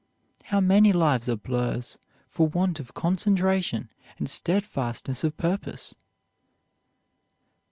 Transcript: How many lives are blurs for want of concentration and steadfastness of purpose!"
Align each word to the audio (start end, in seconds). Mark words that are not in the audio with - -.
How 0.45 0.59
many 0.59 0.91
lives 0.91 1.29
are 1.29 1.35
blurs 1.35 1.99
for 2.27 2.47
want 2.47 2.79
of 2.79 2.95
concentration 2.95 3.91
and 4.17 4.27
steadfastness 4.27 5.23
of 5.23 5.37
purpose!" 5.37 5.93